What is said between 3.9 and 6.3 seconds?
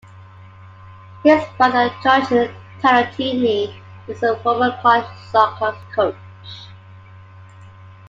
is a former college soccer coach.